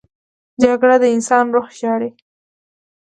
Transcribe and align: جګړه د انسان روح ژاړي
جګړه 0.63 0.95
د 1.01 1.05
انسان 1.15 1.45
روح 1.55 1.67
ژاړي 1.79 2.09